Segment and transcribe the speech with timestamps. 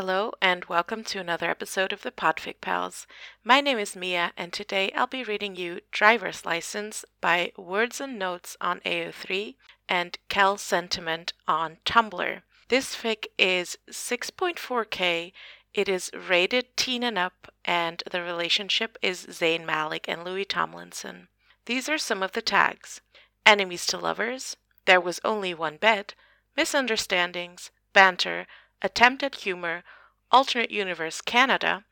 [0.00, 3.08] Hello, and welcome to another episode of the Podfic Pals.
[3.42, 8.16] My name is Mia, and today I'll be reading you Driver's License by Words and
[8.16, 9.56] Notes on AO3
[9.88, 12.42] and quelsentiment on Tumblr.
[12.68, 15.32] This fic is 6.4k,
[15.74, 21.26] it is rated teen and up, and the relationship is Zayn Malik and Louis Tomlinson.
[21.66, 23.00] These are some of the tags
[23.44, 26.14] enemies to lovers, there was only one bed,
[26.56, 28.46] misunderstandings, banter,
[28.82, 29.82] attempt at humor,
[30.30, 31.84] alternate universe Canada,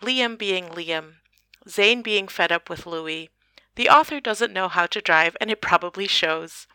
[0.00, 1.16] Liam being Liam,
[1.66, 3.30] Zayn being fed up with Louis.
[3.74, 6.66] The author doesn't know how to drive, and it probably shows.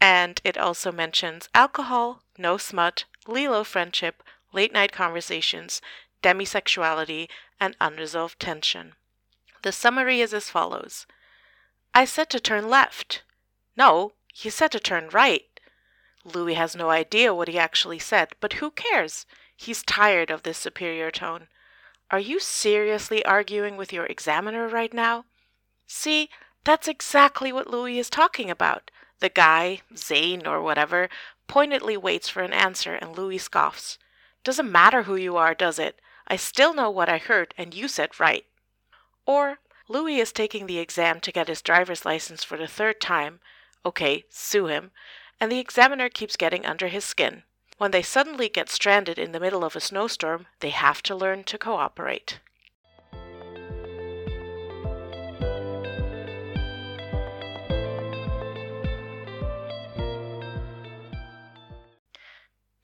[0.00, 5.80] And it also mentions alcohol, no smut, Lilo friendship, late night conversations,
[6.22, 7.28] demisexuality,
[7.60, 8.94] and unresolved tension.
[9.62, 11.06] The summary is as follows
[11.94, 13.22] I said to turn left.
[13.76, 15.42] No, you said to turn right.
[16.24, 19.24] Louis has no idea what he actually said, but who cares?
[19.56, 21.48] He's tired of this superior tone.
[22.10, 25.24] Are you seriously arguing with your examiner right now?
[25.86, 26.28] See,
[26.64, 28.90] that's exactly what Louis is talking about.
[29.20, 31.08] The guy, Zayn or whatever,
[31.46, 33.98] pointedly waits for an answer and Louis scoffs.
[34.44, 36.00] Doesn't matter who you are, does it?
[36.26, 38.44] I still know what I heard and you said right.
[39.24, 43.40] Or Louis is taking the exam to get his driver's license for the third time.
[43.86, 44.90] Okay, sue him
[45.40, 47.42] and the examiner keeps getting under his skin.
[47.78, 51.44] When they suddenly get stranded in the middle of a snowstorm, they have to learn
[51.44, 52.38] to cooperate.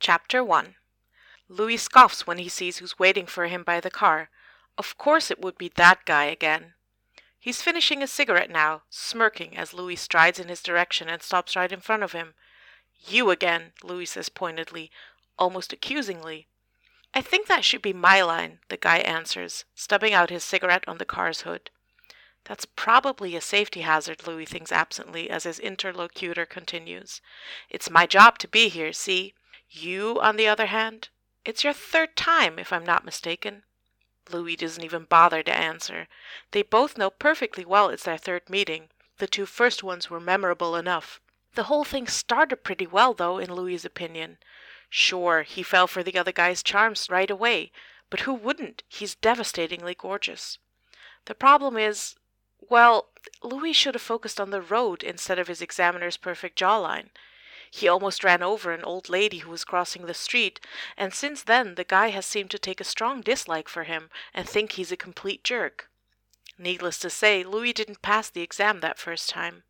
[0.00, 0.76] Chapter 1
[1.48, 4.30] Louis scoffs when he sees who's waiting for him by the car.
[4.78, 6.74] Of course it would be that guy again.
[7.38, 11.70] He's finishing a cigarette now, smirking as Louis strides in his direction and stops right
[11.70, 12.34] in front of him.
[13.04, 14.90] You again, Louis says pointedly,
[15.38, 16.46] almost accusingly.
[17.14, 20.98] I think that should be my line, the guy answers, stubbing out his cigarette on
[20.98, 21.70] the car's hood.
[22.44, 27.20] That's probably a safety hazard, Louis thinks absently as his interlocutor continues.
[27.68, 29.34] It's my job to be here, see?
[29.68, 31.08] You, on the other hand,
[31.44, 33.64] it's your third time, if I'm not mistaken.
[34.30, 36.08] Louis doesn't even bother to answer.
[36.50, 38.90] They both know perfectly well it's their third meeting.
[39.18, 41.20] The two first ones were memorable enough.
[41.56, 44.36] The whole thing started pretty well, though, in Louis's opinion.
[44.90, 47.72] Sure, he fell for the other guy's charms right away,
[48.10, 48.82] but who wouldn't?
[48.88, 50.58] He's devastatingly gorgeous.
[51.24, 52.14] The problem is,
[52.60, 53.08] well,
[53.42, 57.08] Louis should have focused on the road instead of his examiner's perfect jawline.
[57.70, 60.60] He almost ran over an old lady who was crossing the street,
[60.94, 64.46] and since then the guy has seemed to take a strong dislike for him and
[64.46, 65.88] think he's a complete jerk.
[66.58, 69.62] Needless to say, Louis didn't pass the exam that first time.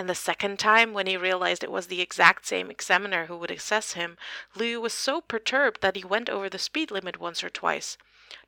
[0.00, 3.50] And the second time, when he realized it was the exact same examiner who would
[3.50, 4.16] assess him,
[4.54, 7.98] Louis was so perturbed that he went over the speed limit once or twice.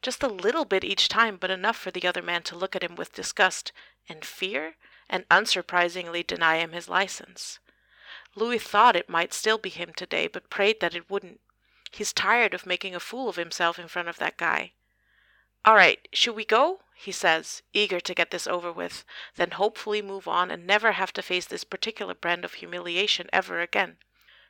[0.00, 2.82] Just a little bit each time, but enough for the other man to look at
[2.82, 3.70] him with disgust
[4.08, 4.76] and fear,
[5.10, 7.58] and unsurprisingly deny him his license.
[8.34, 11.38] Louis thought it might still be him today, but prayed that it wouldn't.
[11.90, 14.72] He's tired of making a fool of himself in front of that guy.
[15.66, 16.80] All right, should we go?
[17.02, 19.04] He says, eager to get this over with,
[19.34, 23.60] then hopefully move on and never have to face this particular brand of humiliation ever
[23.60, 23.96] again.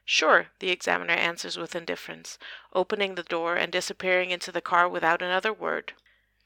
[0.05, 2.39] Sure, the examiner answers with indifference,
[2.75, 5.95] opening the door and disappearing into the car without another word.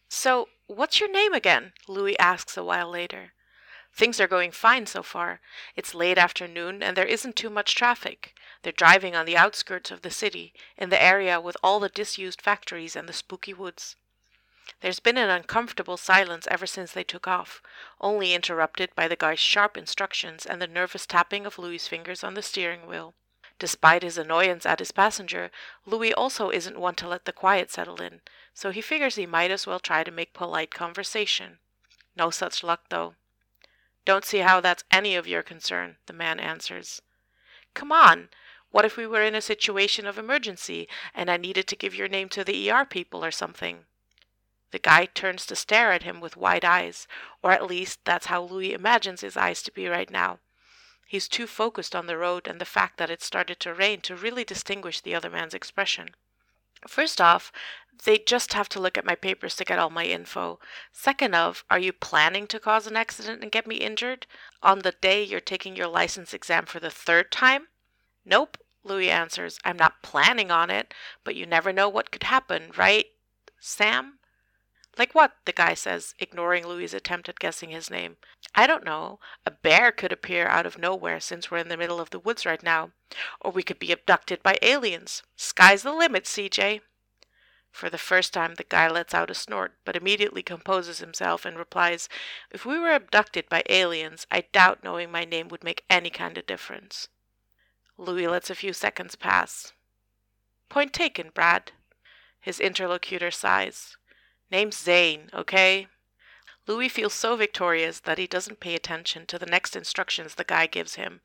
[0.09, 1.73] So, what's your name again?
[1.89, 3.33] Louis asks a while later.
[3.93, 5.41] Things are going fine so far.
[5.75, 8.33] It's late afternoon and there isn't too much traffic.
[8.63, 12.41] They're driving on the outskirts of the city, in the area with all the disused
[12.41, 13.97] factories and the spooky woods.
[14.81, 17.63] There's been an uncomfortable silence ever since they took off,
[18.01, 22.35] only interrupted by the guy's sharp instructions and the nervous tapping of Louis's fingers on
[22.35, 23.15] the steering wheel.
[23.59, 25.51] Despite his annoyance at his passenger,
[25.85, 28.21] Louis also isn't one to let the quiet settle in,
[28.53, 31.59] so he figures he might as well try to make polite conversation.
[32.17, 33.15] No such luck, though.
[34.05, 37.03] Don't see how that's any of your concern, the man answers.
[37.73, 38.31] Come on!
[38.71, 42.09] What if we were in a situation of emergency and I needed to give your
[42.09, 43.87] name to the ER people or something?
[44.77, 47.09] The guy turns to stare at him with wide eyes,
[47.43, 50.39] or at least that's how Louis imagines his eyes to be right now.
[51.07, 54.15] He's too focused on the road and the fact that it started to rain to
[54.15, 56.11] really distinguish the other man's expression.
[56.87, 57.51] First off,
[58.05, 60.61] they just have to look at my papers to get all my info.
[60.93, 64.27] Second of, are you planning to cause an accident and get me injured
[64.63, 67.69] on the day you're taking your license exam for the third time?
[68.27, 69.59] Nope, Louis answers.
[69.65, 70.93] I'm not planning on it,
[71.25, 73.07] but you never know what could happen, right,
[73.59, 74.19] Sam?
[74.99, 75.37] Like what?
[75.45, 78.17] the guy says, ignoring Louis's attempt at guessing his name.
[78.55, 79.21] I don't know.
[79.45, 82.47] A bear could appear out of nowhere since we're in the middle of the woods
[82.47, 82.93] right now.
[83.41, 85.23] Or we could be abducted by aliens.
[85.37, 86.81] Sky's the limit, CJ.
[87.71, 91.59] For the first time, the guy lets out a snort, but immediately composes himself and
[91.59, 92.09] replies,
[92.51, 96.39] If we were abducted by aliens, I doubt knowing my name would make any kind
[96.39, 97.09] of difference.
[97.99, 99.75] Louis lets a few seconds pass.
[100.71, 101.73] Point taken, Brad.
[102.41, 103.99] His interlocutor sighs.
[104.51, 105.89] Name's Zayn, okay?
[106.67, 110.67] Louis feels so victorious that he doesn't pay attention to the next instructions the guy
[110.67, 111.21] gives him.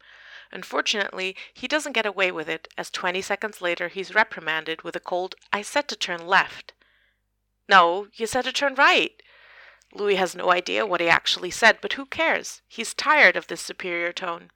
[0.51, 4.99] Unfortunately, he doesn't get away with it, as 20 seconds later he's reprimanded with a
[4.99, 6.73] cold, I said to turn left.
[7.69, 9.21] No, you said to turn right.
[9.93, 12.61] Louis has no idea what he actually said, but who cares?
[12.67, 14.51] He's tired of this superior tone.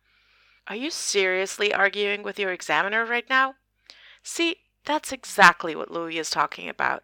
[0.67, 3.55] Are you seriously arguing with your examiner right now?
[4.23, 7.03] See, that's exactly what Louis is talking about.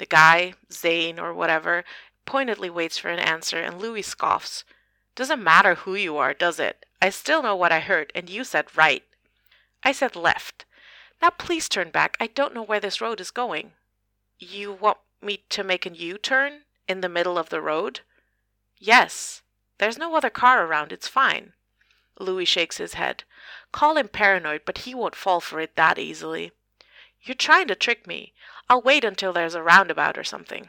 [0.00, 1.84] The guy, Zayn or whatever,
[2.24, 4.64] pointedly waits for an answer, and Louis scoffs.
[5.14, 6.86] Doesn't matter who you are, does it?
[7.02, 9.04] I still know what I heard, and you said right.
[9.84, 10.64] I said left.
[11.20, 12.16] Now please turn back.
[12.18, 13.72] I don't know where this road is going.
[14.38, 18.00] You want me to make a U turn in the middle of the road?
[18.78, 19.42] Yes.
[19.76, 20.92] There's no other car around.
[20.92, 21.52] It's fine.
[22.18, 23.24] Louis shakes his head.
[23.70, 26.52] Call him paranoid, but he won't fall for it that easily.
[27.22, 28.32] You're trying to trick me.
[28.70, 30.68] I'll wait until there's a roundabout or something.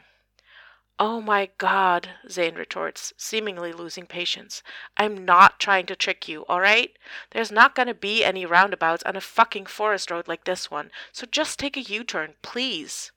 [0.98, 4.64] Oh my God, Zayn retorts, seemingly losing patience.
[4.96, 6.90] I'm not trying to trick you, all right?
[7.30, 10.90] There's not going to be any roundabouts on a fucking forest road like this one,
[11.12, 13.12] so just take a U turn, please.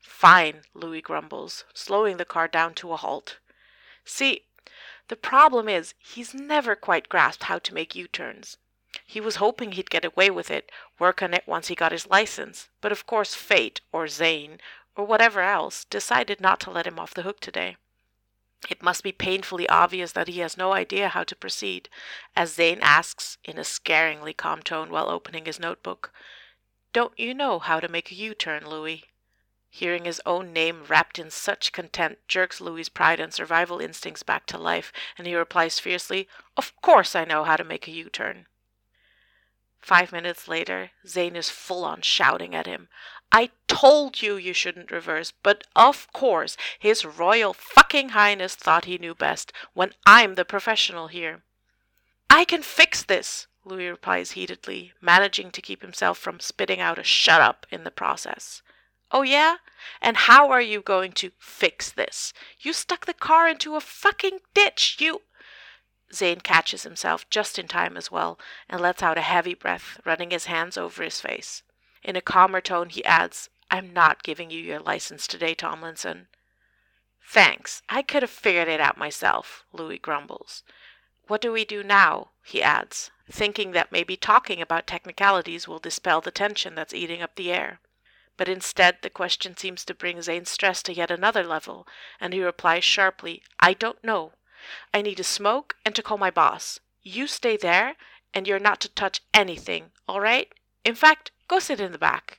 [0.00, 3.36] Fine, Louis grumbles, slowing the car down to a halt.
[4.02, 4.44] See,
[5.08, 8.56] the problem is he's never quite grasped how to make U turns.
[9.12, 12.06] He was hoping he'd get away with it, work on it once he got his
[12.06, 14.58] license, but of course fate, or Zayn,
[14.96, 17.76] or whatever else, decided not to let him off the hook today.
[18.70, 21.90] It must be painfully obvious that he has no idea how to proceed,
[22.34, 26.10] as Zayn asks in a scaringly calm tone while opening his notebook,
[26.94, 29.04] Don't you know how to make a U turn, Louis?
[29.68, 34.46] Hearing his own name wrapped in such contempt jerks Louis's pride and survival instincts back
[34.46, 38.08] to life, and he replies fiercely, Of course I know how to make a U
[38.08, 38.46] turn.
[39.82, 42.88] Five minutes later, Zayn is full on shouting at him.
[43.32, 48.96] I told you you shouldn't reverse, but of course His Royal fucking Highness thought he
[48.96, 51.42] knew best when I'm the professional here.
[52.30, 57.02] I can fix this, Louis replies heatedly, managing to keep himself from spitting out a
[57.02, 58.62] shut up in the process.
[59.10, 59.56] Oh, yeah?
[60.00, 62.32] And how are you going to fix this?
[62.60, 64.96] You stuck the car into a fucking ditch.
[65.00, 65.22] You.
[66.12, 68.38] Zayn catches himself just in time as well
[68.68, 71.62] and lets out a heavy breath, running his hands over his face.
[72.02, 76.28] In a calmer tone, he adds, I'm not giving you your license today, Tomlinson.
[77.24, 77.82] Thanks.
[77.88, 80.62] I could have figured it out myself, Louis grumbles.
[81.28, 82.32] What do we do now?
[82.44, 87.36] he adds, thinking that maybe talking about technicalities will dispel the tension that's eating up
[87.36, 87.80] the air.
[88.36, 91.86] But instead, the question seems to bring Zayn's stress to yet another level,
[92.20, 94.32] and he replies sharply, I don't know.
[94.94, 96.80] I need to smoke and to call my boss.
[97.02, 97.96] You stay there,
[98.32, 100.52] and you're not to touch anything, all right?
[100.84, 102.38] In fact, Go sit in the back.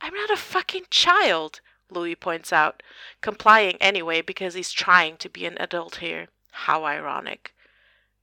[0.00, 2.82] I'm not a fucking child, Louis points out,
[3.20, 6.26] complying anyway because he's trying to be an adult here.
[6.50, 7.54] How ironic.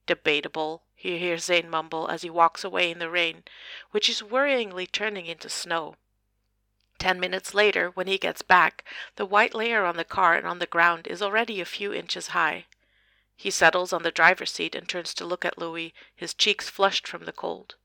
[0.06, 3.46] Debatable, he hears Zayn mumble as he walks away in the rain,
[3.92, 5.96] which is worryingly turning into snow.
[7.00, 8.84] Ten minutes later, when he gets back,
[9.16, 12.36] the white layer on the car and on the ground is already a few inches
[12.36, 12.65] high.
[13.36, 17.08] He settles on the driver's seat and turns to look at Louis, his cheeks flushed
[17.08, 17.75] from the cold.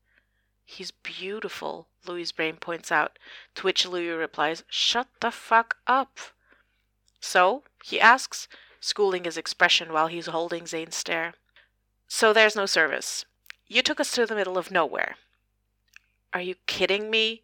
[0.65, 3.19] He's beautiful, Louis's brain points out,
[3.55, 6.19] to which Louis replies, Shut the fuck up.
[7.19, 7.63] So?
[7.83, 8.47] he asks,
[8.79, 11.33] schooling his expression while he's holding Zayn's stare.
[12.07, 13.25] So there's no service.
[13.67, 15.17] You took us to the middle of nowhere.
[16.33, 17.43] Are you kidding me?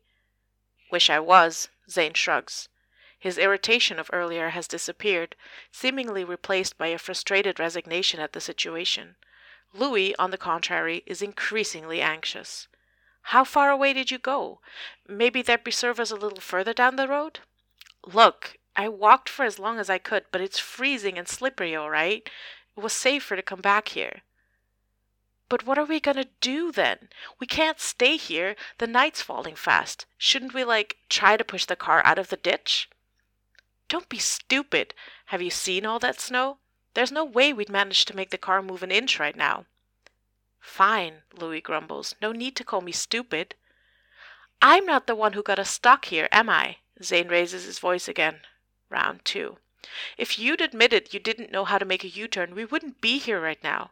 [0.92, 2.70] Wish I was, Zayn shrugs.
[3.20, 5.36] His irritation of earlier has disappeared,
[5.72, 9.16] seemingly replaced by a frustrated resignation at the situation.
[9.74, 12.68] Louis, on the contrary, is increasingly anxious.
[13.22, 14.62] How far away did you go?
[15.08, 17.40] Maybe there'd be service a little further down the road?
[18.06, 21.90] Look, I walked for as long as I could, but it's freezing and slippery, all
[21.90, 22.30] right?
[22.78, 24.22] It was safer to come back here.
[25.50, 27.10] But what are we going to do then?
[27.40, 28.56] We can't stay here.
[28.78, 30.06] The night's falling fast.
[30.18, 32.90] Shouldn't we, like, try to push the car out of the ditch?
[33.90, 34.94] Don't be stupid.
[35.28, 36.58] Have you seen all that snow?
[36.94, 39.66] There's no way we'd manage to make the car move an inch right now.
[40.60, 42.16] Fine, Louis grumbles.
[42.22, 43.56] No need to call me stupid.
[44.62, 46.78] I'm not the one who got us stuck here, am I?
[47.02, 48.42] Zayn raises his voice again.
[48.90, 49.58] Round two.
[50.18, 53.20] If you'd admitted you didn't know how to make a U turn, we wouldn't be
[53.20, 53.92] here right now.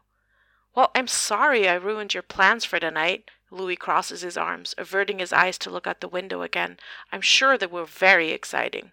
[0.73, 3.31] Well, I'm sorry I ruined your plans for the night.
[3.49, 6.77] Louis crosses his arms, averting his eyes to look out the window again.
[7.11, 8.91] I'm sure they were very exciting.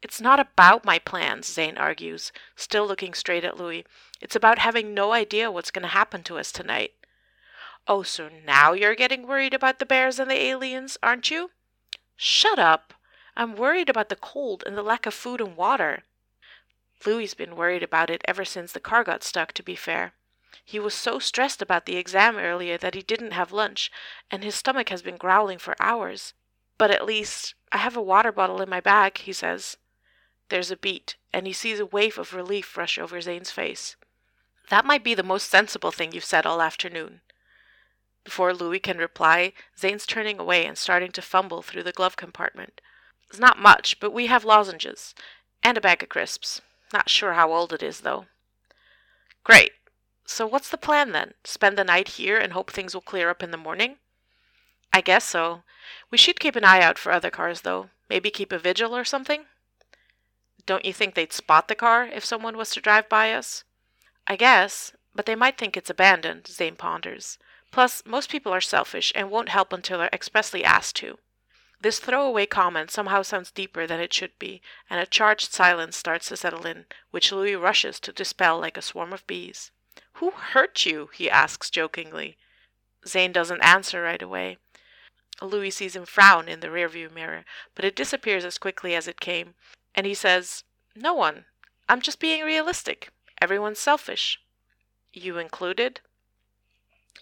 [0.00, 3.84] It's not about my plans, Zayn argues, still looking straight at Louis.
[4.20, 6.92] It's about having no idea what's going to happen to us tonight.
[7.88, 11.50] Oh, so now you're getting worried about the bears and the aliens, aren't you?
[12.16, 12.94] Shut up.
[13.36, 16.04] I'm worried about the cold and the lack of food and water.
[17.04, 20.12] Louis's been worried about it ever since the car got stuck, to be fair.
[20.64, 23.90] He was so stressed about the exam earlier that he didn't have lunch,
[24.30, 26.34] and his stomach has been growling for hours.
[26.76, 29.76] But at least I have a water bottle in my bag, he says.
[30.48, 33.96] There's a beat, and he sees a wave of relief rush over Zayn's face.
[34.70, 37.20] That might be the most sensible thing you've said all afternoon.
[38.24, 42.80] Before Louis can reply, Zayn's turning away and starting to fumble through the glove compartment.
[43.30, 45.14] It's not much, but we have lozenges.
[45.62, 46.60] And a bag of crisps.
[46.92, 48.26] Not sure how old it is, though.
[49.44, 49.72] Great.
[50.26, 51.34] So what's the plan then?
[51.44, 53.96] Spend the night here and hope things will clear up in the morning?
[54.92, 55.62] I guess so.
[56.10, 57.88] We should keep an eye out for other cars, though.
[58.10, 59.46] Maybe keep a vigil or something?
[60.68, 63.64] Don't you think they'd spot the car if someone was to drive by us?
[64.26, 67.38] I guess, but they might think it's abandoned, Zayn ponders.
[67.70, 71.18] Plus, most people are selfish and won't help until they're expressly asked to.
[71.80, 74.60] This throwaway comment somehow sounds deeper than it should be,
[74.90, 78.82] and a charged silence starts to settle in, which Louis rushes to dispel like a
[78.82, 79.70] swarm of bees.
[80.16, 81.08] Who hurt you?
[81.14, 82.36] he asks jokingly.
[83.06, 84.58] Zayn doesn't answer right away.
[85.40, 89.18] Louis sees him frown in the rearview mirror, but it disappears as quickly as it
[89.18, 89.54] came,
[89.98, 90.62] and he says,
[90.94, 91.44] No one.
[91.88, 93.10] I'm just being realistic.
[93.42, 94.40] Everyone's selfish.
[95.12, 96.00] You included?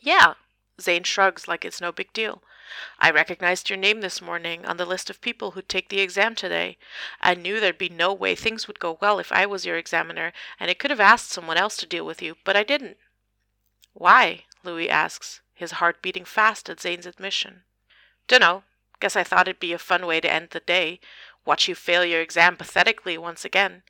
[0.03, 0.35] Yeah.
[0.79, 2.43] Zayn shrugs like it's no big deal.
[2.99, 6.35] I recognized your name this morning on the list of people who'd take the exam
[6.35, 6.77] today.
[7.23, 10.35] I knew there'd be no way things would go well if I was your examiner,
[10.61, 12.99] and I could have asked someone else to deal with you, but I didn't.
[13.95, 14.45] Why?
[14.65, 17.63] Louis asks, his heart beating fast at Zayn's admission.
[18.29, 18.65] Dunno.
[18.99, 21.01] Guess I thought it'd be a fun way to end the day.
[21.47, 23.83] Watch you fail your exam pathetically once again.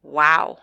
[0.00, 0.60] Wow.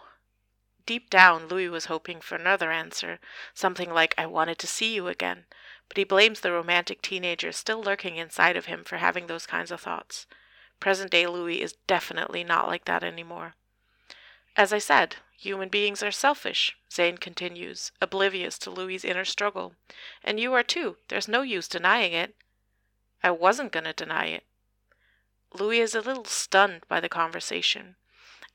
[0.86, 3.20] Deep down, Louis was hoping for another answer,
[3.54, 5.46] something like, I wanted to see you again,
[5.90, 9.72] but he blames the romantic teenager still lurking inside of him for having those kinds
[9.72, 10.26] of thoughts.
[10.80, 13.56] Present day Louis is definitely not like that anymore.
[14.56, 19.74] As I said, human beings are selfish, Zayn continues, oblivious to Louis's inner struggle.
[20.24, 20.98] And you are too.
[21.10, 22.36] There's no use denying it.
[23.22, 24.44] I wasn't going to deny it.
[25.56, 27.96] Louis is a little stunned by the conversation.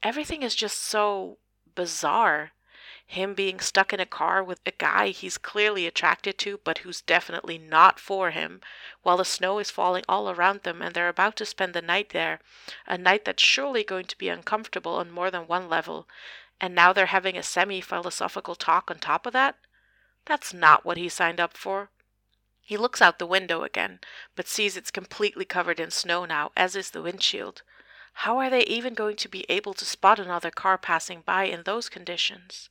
[0.03, 1.39] Everything is just so
[1.75, 2.51] bizarre.
[3.07, 7.01] Him being stuck in a car with a guy he's clearly attracted to, but who's
[7.01, 8.61] definitely not for him,
[9.03, 12.11] while the snow is falling all around them and they're about to spend the night
[12.11, 12.41] there,
[12.87, 16.09] a night that's surely going to be uncomfortable on more than one level,
[16.61, 19.57] and now they're having a semi philosophical talk on top of that?
[20.27, 21.91] That's not what he signed up for.
[22.69, 23.99] He looks out the window again,
[24.37, 27.63] but sees it's completely covered in snow now, as is the windshield.
[28.13, 31.63] How are they even going to be able to spot another car passing by in
[31.63, 32.69] those conditions?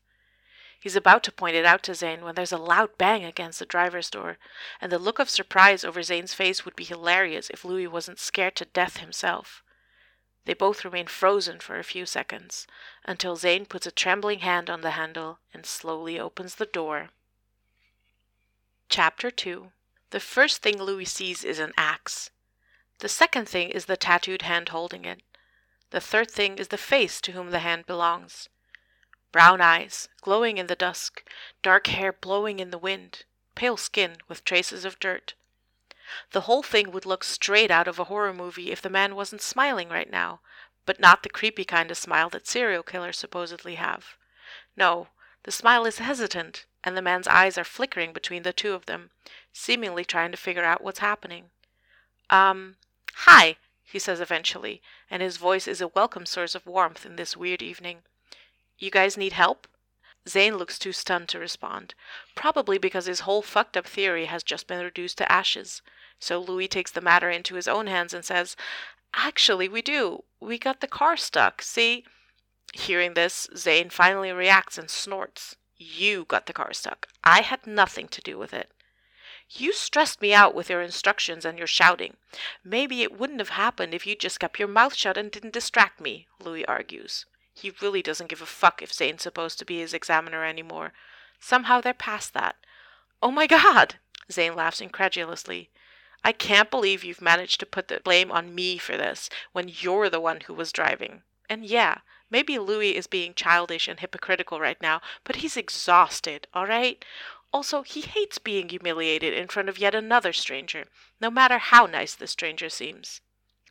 [0.80, 3.66] He's about to point it out to Zayn when there's a loud bang against the
[3.66, 4.38] driver's door,
[4.80, 8.56] and the look of surprise over Zayn's face would be hilarious if Louis wasn't scared
[8.58, 9.64] to death himself.
[10.46, 12.68] They both remain frozen for a few seconds,
[13.04, 17.10] until Zayn puts a trembling hand on the handle and slowly opens the door.
[18.90, 19.72] Chapter 2
[20.12, 22.30] The first thing Louis sees is an axe.
[23.00, 25.22] The second thing is the tattooed hand holding it.
[25.90, 28.50] The third thing is the face to whom the hand belongs.
[29.32, 31.24] Brown eyes, glowing in the dusk,
[31.62, 35.34] dark hair blowing in the wind, pale skin with traces of dirt.
[36.32, 39.42] The whole thing would look straight out of a horror movie if the man wasn't
[39.42, 40.40] smiling right now,
[40.86, 44.16] but not the creepy kind of smile that serial killers supposedly have.
[44.78, 45.10] No,
[45.44, 49.12] the smile is hesitant, and the man's eyes are flickering between the two of them,
[49.58, 51.46] seemingly trying to figure out what's happening.
[52.30, 52.76] Um,
[53.16, 57.36] hi, he says eventually, and his voice is a welcome source of warmth in this
[57.36, 58.00] weird evening.
[58.78, 59.68] You guys need help?
[60.28, 61.96] Zayn looks too stunned to respond,
[62.36, 65.82] probably because his whole fucked up theory has just been reduced to ashes.
[66.20, 68.56] So Louis takes the matter into his own hands and says,
[69.14, 70.24] Actually, we do.
[70.40, 72.06] We got the car stuck, see?
[72.74, 75.56] Hearing this, Zayn finally reacts and snorts.
[75.78, 77.08] You got the car stuck.
[77.24, 78.70] I had nothing to do with it.
[79.50, 82.18] You stressed me out with your instructions and your shouting.
[82.64, 86.02] Maybe it wouldn't have happened if you'd just kept your mouth shut and didn't distract
[86.02, 87.26] me, Louis argues.
[87.54, 90.94] He really doesn't give a fuck if Zayn's supposed to be his examiner anymore.
[91.40, 92.58] Somehow they're past that.
[93.24, 93.96] Oh my god!
[94.30, 95.70] Zayn laughs incredulously.
[96.24, 100.10] I can't believe you've managed to put the blame on me for this when you're
[100.10, 101.24] the one who was driving.
[101.50, 102.00] And yeah,
[102.30, 107.04] maybe Louis is being childish and hypocritical right now, but he's exhausted, all right?
[107.58, 110.86] Also, he hates being humiliated in front of yet another stranger,
[111.20, 113.20] no matter how nice the stranger seems.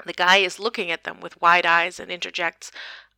[0.05, 2.73] The guy is looking at them with wide eyes and interjects,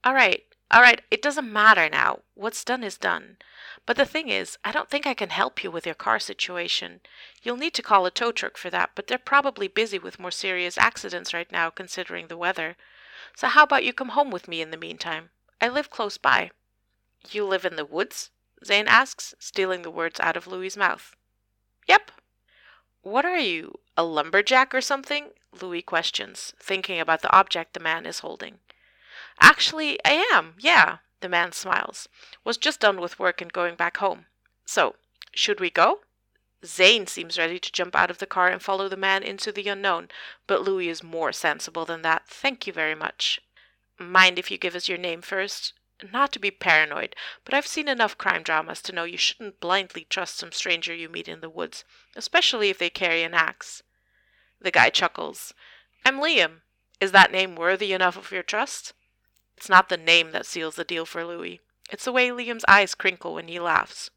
[0.05, 2.21] All right, all right, it doesn't matter now.
[2.35, 3.39] What's done is done.
[3.87, 7.01] But the thing is, I don't think I can help you with your car situation.
[7.43, 10.31] You'll need to call a tow truck for that, but they're probably busy with more
[10.31, 12.77] serious accidents right now, considering the weather.
[13.35, 15.31] So how about you come home with me in the meantime?
[15.63, 16.51] I live close by.
[17.31, 18.29] You live in the woods?
[18.65, 21.15] Zayn asks, stealing the words out of Louis's mouth.
[21.87, 22.11] Yep.
[23.03, 25.31] What are you, a lumberjack or something?
[25.61, 28.59] Louis questions, thinking about the object the man is holding.
[29.41, 32.09] Actually, I am, yeah, the man smiles.
[32.45, 34.27] Was just done with work and going back home.
[34.67, 34.97] So,
[35.33, 36.01] should we go?
[36.65, 39.69] Zayn seems ready to jump out of the car and follow the man into the
[39.69, 40.09] unknown,
[40.47, 42.27] but Louis is more sensible than that.
[42.27, 43.41] Thank you very much.
[43.99, 45.73] Mind if you give us your name first?
[46.13, 50.05] Not to be paranoid, but I've seen enough crime dramas to know you shouldn't blindly
[50.05, 53.83] trust some stranger you meet in the woods, especially if they carry an axe.
[54.61, 55.55] The guy chuckles.
[56.05, 56.61] I'm Liam.
[57.01, 58.93] Is that name worthy enough of your trust?
[59.57, 61.61] It's not the name that seals the deal for Louis.
[61.91, 64.11] It's the way Liam's eyes crinkle when he laughs.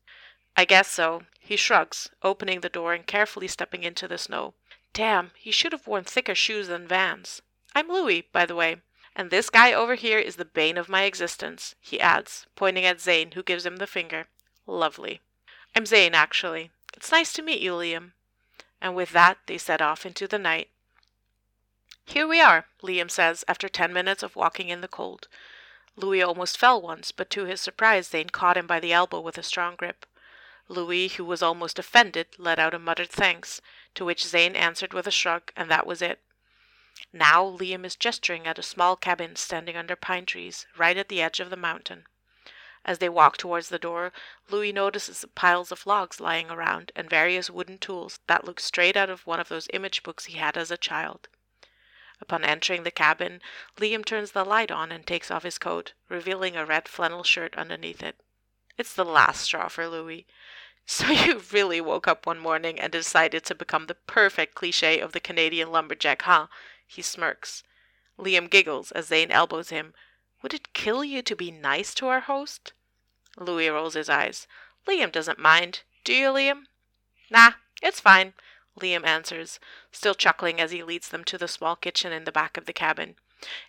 [0.56, 1.24] I guess so.
[1.40, 4.54] He shrugs, opening the door and carefully stepping into the snow.
[4.94, 7.42] Damn, he should have worn thicker shoes than Vans.
[7.74, 8.78] I'm Louis, by the way.
[9.16, 12.98] And this guy over here is the bane of my existence, he adds, pointing at
[12.98, 14.28] Zayn, who gives him the finger.
[14.66, 15.20] Lovely.
[15.76, 16.72] I'm Zayn, actually.
[16.96, 18.12] It's nice to meet you, Liam.
[18.82, 20.70] And with that, they set off into the night.
[22.06, 25.28] Here we are, Liam says after ten minutes of walking in the cold.
[25.96, 29.38] Louis almost fell once, but to his surprise, Zayn caught him by the elbow with
[29.38, 30.06] a strong grip.
[30.68, 33.62] Louis, who was almost offended, let out a muttered thanks,
[33.96, 36.20] to which Zayn answered with a shrug, and that was it.
[37.14, 41.22] Now Liam is gesturing at a small cabin standing under pine trees, right at the
[41.22, 42.08] edge of the mountain.
[42.84, 44.12] As they walk towards the door,
[44.50, 49.10] Louis notices piles of logs lying around and various wooden tools that look straight out
[49.10, 51.28] of one of those image books he had as a child.
[52.22, 53.42] Upon entering the cabin,
[53.78, 57.56] Liam turns the light on and takes off his coat, revealing a red flannel shirt
[57.56, 58.16] underneath it.
[58.78, 60.26] It's the last straw for Louis.
[60.86, 65.12] So you really woke up one morning and decided to become the perfect cliche of
[65.12, 66.48] the Canadian lumberjack, huh?
[66.94, 67.64] He smirks.
[68.20, 69.94] Liam giggles as Zayn elbows him.
[70.42, 72.74] Would it kill you to be nice to our host?
[73.38, 74.46] Louis rolls his eyes.
[74.86, 75.84] Liam doesn't mind.
[76.04, 76.64] Do you, Liam?
[77.30, 78.34] Nah, it's fine.
[78.78, 79.58] Liam answers,
[79.94, 82.74] still chuckling as he leads them to the small kitchen in the back of the
[82.74, 83.16] cabin.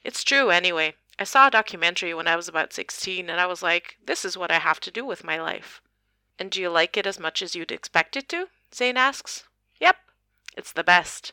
[0.03, 0.97] It's true, anyway.
[1.17, 4.37] I saw a documentary when I was about 16, and I was like, this is
[4.37, 5.81] what I have to do with my life.
[6.41, 8.49] And do you like it as much as you'd expect it to?
[8.73, 9.45] Zayn asks.
[9.79, 9.97] Yep,
[10.57, 11.33] it's the best.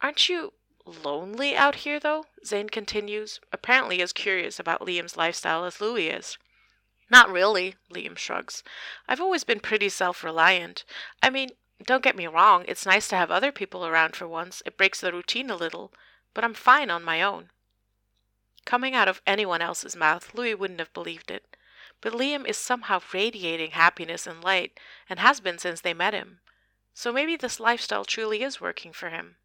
[0.00, 0.52] Aren't you
[0.86, 2.26] lonely out here, though?
[2.44, 6.38] Zayn continues, apparently as curious about Liam's lifestyle as Louis is.
[7.10, 8.62] Not really, Liam shrugs.
[9.08, 10.84] I've always been pretty self reliant.
[11.22, 11.50] I mean,
[11.84, 14.62] don't get me wrong, it's nice to have other people around for once.
[14.64, 15.92] It breaks the routine a little,
[16.34, 17.50] but I'm fine on my own.
[18.64, 21.56] Coming out of anyone else's mouth, Louis wouldn't have believed it.
[22.00, 26.40] But Liam is somehow radiating happiness and light, and has been since they met him.
[26.92, 29.36] So maybe this lifestyle truly is working for him.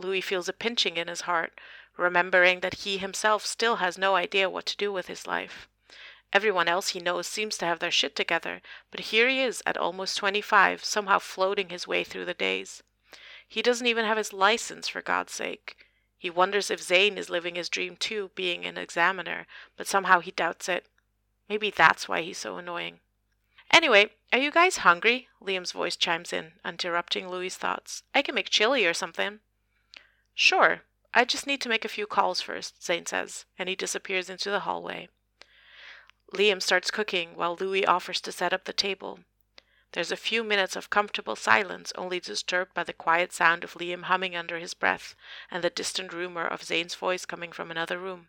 [0.00, 1.60] Louis feels a pinching in his heart,
[1.96, 5.68] remembering that he himself still has no idea what to do with his life.
[6.32, 9.76] Everyone else he knows seems to have their shit together, but here he is at
[9.76, 12.82] almost 25, somehow floating his way through the days.
[13.46, 15.76] He doesn't even have his license, for God's sake.
[16.16, 20.30] He wonders if Zayn is living his dream too, being an examiner, but somehow he
[20.30, 20.86] doubts it.
[21.48, 23.00] Maybe that's why he's so annoying.
[23.72, 25.28] Anyway, are you guys hungry?
[25.42, 28.04] Liam's voice chimes in, interrupting Louis's thoughts.
[28.14, 29.40] I can make chili or something.
[30.42, 30.80] Sure.
[31.12, 34.50] I just need to make a few calls first, Zayn says, and he disappears into
[34.50, 35.10] the hallway.
[36.32, 39.20] Liam starts cooking while Louis offers to set up the table.
[39.92, 44.04] There's a few minutes of comfortable silence, only disturbed by the quiet sound of Liam
[44.04, 45.14] humming under his breath
[45.50, 48.28] and the distant rumor of Zayn's voice coming from another room.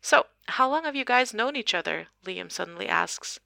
[0.00, 2.08] So, how long have you guys known each other?
[2.24, 3.38] Liam suddenly asks.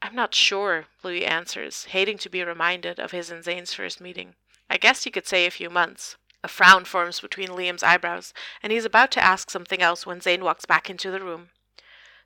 [0.00, 4.34] I'm not sure, Louis answers, hating to be reminded of his and Zayn's first meeting.
[4.70, 6.16] I guess you could say a few months.
[6.42, 10.42] A frown forms between Liam's eyebrows, and he's about to ask something else when Zayn
[10.42, 11.50] walks back into the room.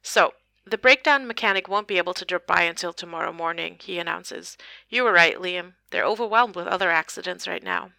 [0.03, 0.35] So,
[0.67, 4.57] the breakdown mechanic won't be able to drop by until tomorrow morning, he announces.
[4.89, 5.75] You were right, Liam.
[5.91, 7.91] They're overwhelmed with other accidents right now.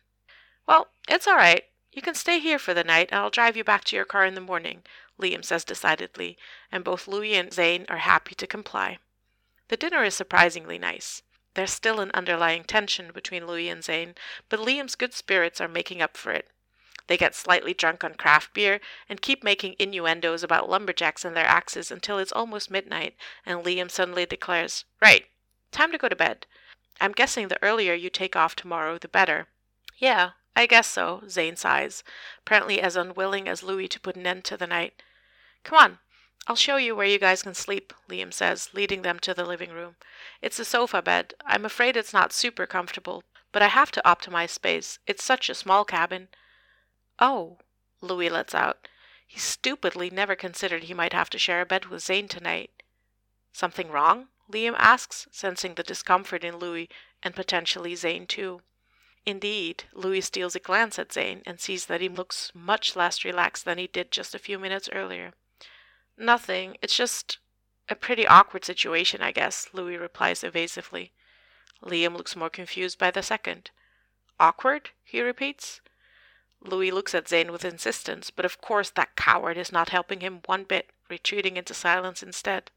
[0.68, 1.64] Well, it's all right.
[1.92, 4.26] You can stay here for the night, and I'll drive you back to your car
[4.26, 4.84] in the morning,
[5.20, 6.38] Liam says decidedly,
[6.72, 8.98] and both Louis and Zayn are happy to comply.
[9.68, 11.22] The dinner is surprisingly nice.
[11.56, 14.16] There's still an underlying tension between Louis and Zayn,
[14.50, 16.50] but Liam's good spirits are making up for it.
[17.08, 21.46] They get slightly drunk on craft beer and keep making innuendos about lumberjacks and their
[21.46, 23.16] axes until it's almost midnight,
[23.46, 25.28] and Liam suddenly declares, Right,
[25.72, 26.46] time to go to bed.
[27.00, 29.48] I'm guessing the earlier you take off tomorrow, the better.
[29.98, 32.04] Yeah, I guess so, Zayn sighs,
[32.40, 35.02] apparently as unwilling as Louis to put an end to the night.
[35.64, 36.00] Come on,
[36.48, 39.72] I'll show you where you guys can sleep, Liam says, leading them to the living
[39.72, 39.96] room.
[40.42, 41.34] It's a sofa bed.
[41.44, 45.00] I'm afraid it's not super comfortable, but I have to optimize space.
[45.08, 46.28] It's such a small cabin.
[47.18, 47.58] Oh,
[48.00, 48.88] Louis lets out.
[49.26, 52.70] He stupidly never considered he might have to share a bed with Zayn tonight.
[53.52, 54.28] Something wrong?
[54.52, 56.90] Liam asks, sensing the discomfort in Louis
[57.24, 58.62] and potentially Zayn too.
[59.26, 63.66] Indeed, Louis steals a glance at Zayn and sees that he looks much less relaxed
[63.66, 65.34] than he did just a few minutes earlier.
[66.18, 66.78] Nothing.
[66.82, 67.40] It's just
[67.90, 71.12] a pretty awkward situation, I guess, Louis replies evasively.
[71.84, 73.72] Liam looks more confused by the second.
[74.40, 74.90] Awkward?
[75.04, 75.82] he repeats.
[76.62, 80.42] Louis looks at Zayn with insistence, but of course that coward is not helping him
[80.46, 82.72] one bit, retreating into silence instead.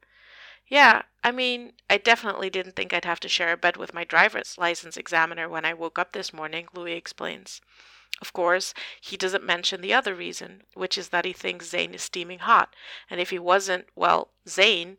[0.66, 4.04] Yeah, I mean, I definitely didn't think I'd have to share a bed with my
[4.04, 7.62] driver's license examiner when I woke up this morning, Louis explains.
[8.20, 12.02] Of course, he doesn't mention the other reason, which is that he thinks Zayn is
[12.02, 12.74] steaming hot,
[13.08, 14.96] and if he wasn't, well, Zayn,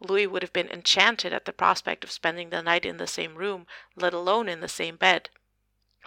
[0.00, 3.34] Louis would have been enchanted at the prospect of spending the night in the same
[3.34, 5.28] room, let alone in the same bed.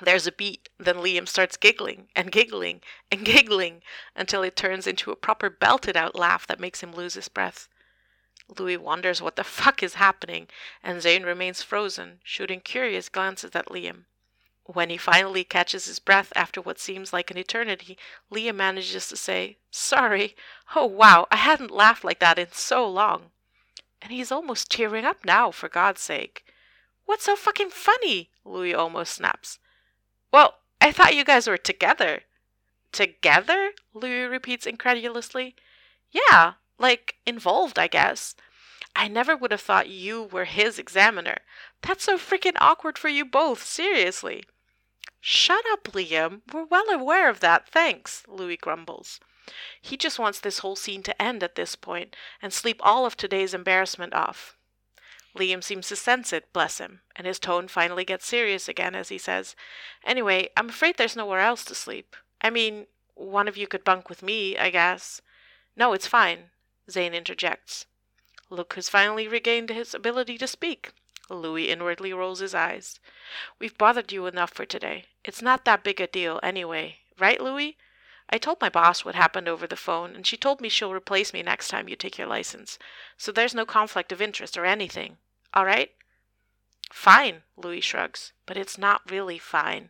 [0.02, 3.82] There's a beat, then Liam starts giggling and giggling and giggling
[4.16, 7.70] until it turns into a proper belted out laugh that makes him lose his breath.
[8.60, 10.50] Louis wonders what the fuck is happening,
[10.84, 14.06] and Zayn remains frozen, shooting curious glances at Liam.
[14.68, 18.00] When he finally catches his breath after what seems like an eternity,
[18.32, 20.36] Liam manages to say, Sorry.
[20.76, 23.30] Oh, wow, I hadn't laughed like that in so long.
[24.02, 26.46] And he's almost tearing up now, for God's sake.
[27.06, 28.32] What's so fucking funny?
[28.44, 29.60] Louis almost snaps.
[30.32, 32.22] Well, I thought you guys were together.
[32.92, 33.72] Together?
[33.94, 35.56] Louis repeats incredulously.
[36.12, 38.36] Yeah, like involved, I guess.
[38.96, 41.38] I never would have thought you were his examiner.
[41.82, 44.44] That's so freaking awkward for you both, seriously.
[45.28, 46.42] Shut up, Liam.
[46.54, 49.20] We're well aware of that, thanks, Louis grumbles.
[49.82, 53.18] He just wants this whole scene to end at this point and sleep all of
[53.18, 54.56] today's embarrassment off.
[55.36, 59.10] Liam seems to sense it, bless him, and his tone finally gets serious again as
[59.10, 59.56] he says,
[60.04, 62.16] Anyway, I'm afraid there's nowhere else to sleep.
[62.40, 62.86] I mean,
[63.16, 65.24] one of you could bunk with me, I guess.
[65.76, 66.52] No, it's fine,
[66.88, 67.88] Zayn interjects.
[68.52, 70.92] Luke has finally regained his ability to speak.
[71.30, 73.00] Louis inwardly rolls his eyes.
[73.60, 75.06] We've bothered you enough for today.
[75.24, 77.00] It's not that big a deal, anyway.
[77.18, 77.78] Right, Louis?
[78.30, 81.34] I told my boss what happened over the phone, and she told me she'll replace
[81.34, 82.80] me next time you take your license.
[83.18, 85.18] So there's no conflict of interest or anything.
[85.54, 85.92] All right?
[86.92, 88.34] Fine, Louis shrugs.
[88.46, 89.90] But it's not really fine.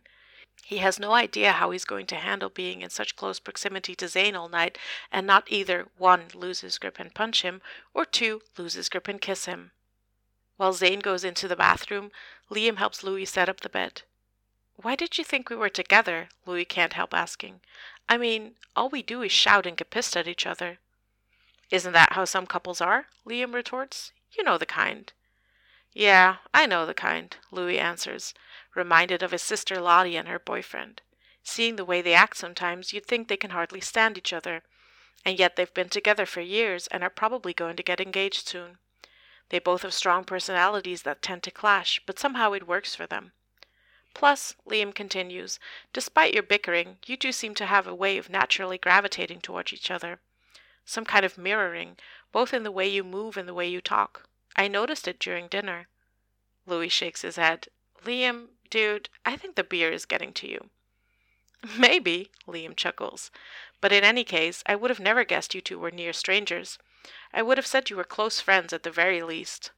[0.64, 4.06] He has no idea how he's going to handle being in such close proximity to
[4.06, 4.78] Zayn all night
[5.12, 7.62] and not either one, lose his grip and punch him,
[7.94, 9.70] or two, lose his grip and kiss him.
[10.56, 12.10] While Zayn goes into the bathroom,
[12.50, 14.02] Liam helps Louis set up the bed.
[14.76, 16.28] Why did you think we were together?
[16.44, 17.60] Louis can't help asking.
[18.08, 20.78] I mean, all we do is shout and get pissed at each other.
[21.70, 23.06] Isn't that how some couples are?
[23.26, 24.12] Liam retorts.
[24.36, 25.12] You know the kind.
[25.92, 28.34] Yeah, I know the kind, Louis answers,
[28.74, 31.00] reminded of his sister Lottie and her boyfriend.
[31.42, 34.62] Seeing the way they act sometimes, you'd think they can hardly stand each other.
[35.24, 38.78] And yet they've been together for years and are probably going to get engaged soon.
[39.50, 43.32] They both have strong personalities that tend to clash, but somehow it works for them.
[44.14, 45.60] Plus, Liam continues,
[45.92, 49.90] despite your bickering, you two seem to have a way of naturally gravitating towards each
[49.90, 50.20] other.
[50.84, 51.98] Some kind of mirroring,
[52.32, 54.26] both in the way you move and the way you talk.
[54.56, 55.88] I noticed it during dinner.
[56.64, 57.68] Louis shakes his head.
[58.04, 60.70] Liam, dude, I think the beer is getting to you.
[61.78, 63.30] Maybe, Liam chuckles.
[63.80, 66.78] But in any case, I would have never guessed you two were near strangers.
[67.32, 69.70] I would have said you were close friends at the very least.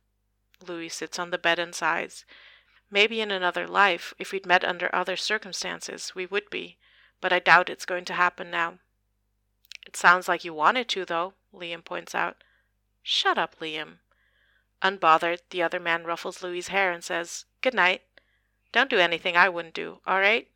[0.66, 2.24] Louis sits on the bed and sighs.
[2.90, 6.78] Maybe in another life, if we'd met under other circumstances, we would be,
[7.20, 8.78] but I doubt it's going to happen now.
[9.87, 12.42] It sounds like you wanted to, though, Liam points out.
[13.02, 13.98] Shut up, Liam.
[14.82, 18.02] Unbothered, the other man ruffles Louis's hair and says, Good night.
[18.70, 20.48] Don't do anything I wouldn't do, all right?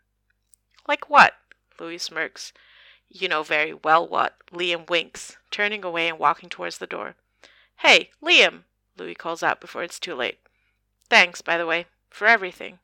[0.87, 1.35] Like what?
[1.79, 2.53] Louis smirks.
[3.15, 4.39] You know very well what.
[4.53, 7.15] Liam winks, turning away and walking towards the door.
[7.81, 8.63] Hey, Liam!
[8.97, 10.39] Louis calls out before it's too late.
[11.11, 12.79] Thanks, by the way, for everything.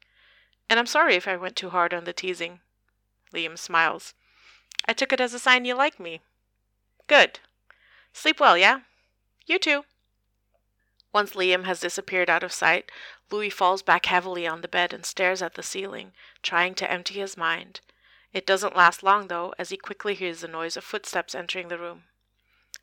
[0.69, 2.61] And I'm sorry if I went too hard on the teasing.
[3.33, 4.13] Liam smiles.
[4.87, 6.21] I took it as a sign you like me.
[7.07, 7.41] Good.
[8.13, 8.81] Sleep well, yeah?
[9.47, 9.87] You too.
[11.11, 12.93] Once Liam has disappeared out of sight,
[13.31, 16.13] Louis falls back heavily on the bed and stares at the ceiling,
[16.43, 17.81] trying to empty his mind.
[18.33, 21.79] It doesn't last long, though, as he quickly hears the noise of footsteps entering the
[21.79, 22.05] room.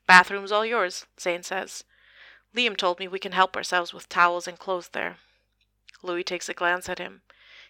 [0.07, 1.83] Bathroom's all yours, Zayn says.
[2.55, 5.17] Liam told me we can help ourselves with towels and clothes there.
[6.01, 7.21] Louis takes a glance at him.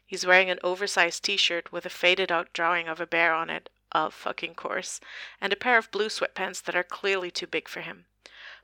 [0.05, 3.49] He's wearing an oversized t shirt with a faded out drawing of a bear on
[3.49, 4.99] it, of fucking course,
[5.41, 8.05] and a pair of blue sweatpants that are clearly too big for him.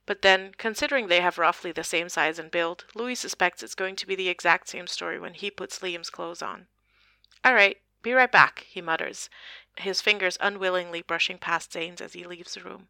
[0.05, 3.95] But then, considering they have roughly the same size and build, Louis suspects it's going
[3.97, 6.67] to be the exact same story when he puts Liam's clothes on.
[7.43, 9.29] All right, be right back, he mutters,
[9.77, 12.89] his fingers unwillingly brushing past Zayn's as he leaves the room.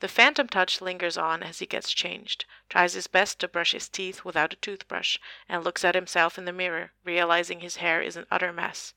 [0.00, 3.88] The phantom touch lingers on as he gets changed, tries his best to brush his
[3.88, 8.16] teeth without a toothbrush, and looks at himself in the mirror, realizing his hair is
[8.16, 8.94] an utter mess.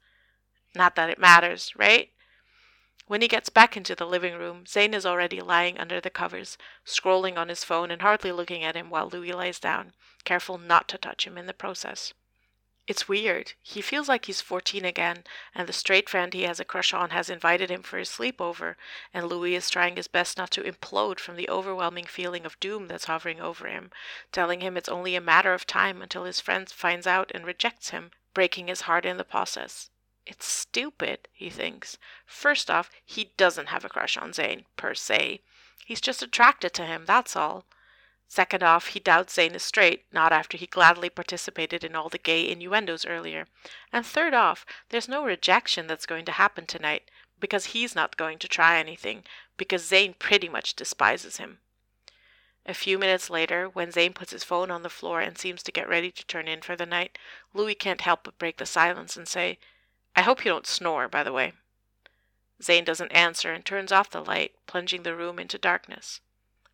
[0.73, 2.11] Not that it matters, right?
[3.07, 6.57] When he gets back into the living room, Zayn is already lying under the covers,
[6.83, 10.87] scrolling on his phone and hardly looking at him while Louis lies down, careful not
[10.87, 12.13] to touch him in the process.
[12.87, 13.53] It's weird.
[13.63, 15.23] He feels like he's 14 again,
[15.55, 18.75] and the straight friend he has a crush on has invited him for a sleepover,
[19.11, 22.87] and Louis is trying his best not to implode from the overwhelming feeling of doom
[22.87, 23.89] that's hovering over him,
[24.31, 27.89] telling him it's only a matter of time until his friend finds out and rejects
[27.89, 29.89] him, breaking his heart in the process.
[30.27, 31.97] It's stupid, he thinks.
[32.27, 35.41] First off, he doesn't have a crush on Zayn, per se.
[35.85, 37.65] He's just attracted to him, that's all.
[38.27, 42.17] Second off, he doubts Zayn is straight, not after he gladly participated in all the
[42.17, 43.47] gay innuendos earlier.
[43.93, 47.09] And third off, there's no rejection that's going to happen tonight,
[47.39, 49.23] because he's not going to try anything,
[49.57, 51.59] because Zayn pretty much despises him.
[52.65, 55.71] A few minutes later, when Zayn puts his phone on the floor and seems to
[55.71, 57.19] get ready to turn in for the night,
[57.53, 59.59] Louis can't help but break the silence and say,
[60.15, 61.53] I hope you don't snore, by the way.
[62.59, 66.21] Zayn doesn't answer and turns off the light, plunging the room into darkness.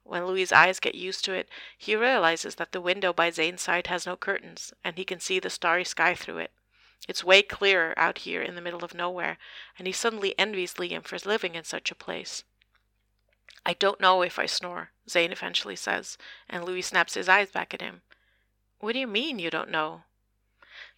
[0.04, 3.88] When Louis's eyes get used to it, he realizes that the window by Zayn's side
[3.88, 6.52] has no curtains, and he can see the starry sky through it.
[7.08, 9.38] It's way clearer out here in the middle of nowhere,
[9.78, 12.44] and he suddenly envies Liam for living in such a place.
[13.66, 16.18] I don't know if I snore, Zayn eventually says,
[16.50, 18.02] and Louis snaps his eyes back at him.
[18.80, 20.04] What do you mean you don't know?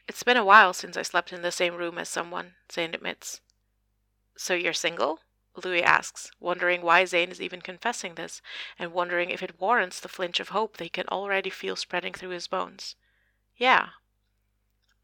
[0.08, 3.42] It's been a while since I slept in the same room as someone, Zayn admits.
[4.36, 5.20] So you're single?
[5.56, 8.42] Louis asks, wondering why Zayn is even confessing this,
[8.80, 12.14] and wondering if it warrants the flinch of hope that he can already feel spreading
[12.14, 12.96] through his bones.
[13.56, 13.90] Yeah.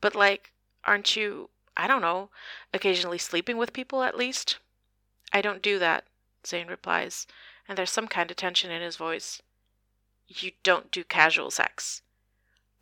[0.02, 0.52] But, like,
[0.84, 2.30] aren't you, I don't know,
[2.74, 4.58] occasionally sleeping with people at least?
[5.32, 6.06] I don't do that,
[6.44, 7.28] Zayn replies,
[7.68, 9.42] and there's some kind of tension in his voice.
[10.28, 12.02] You don't do casual sex.